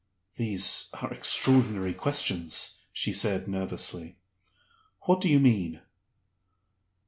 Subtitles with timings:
[0.35, 4.15] "These are extraordinary questions," she said, nervously.
[5.01, 5.79] "What do you mean?"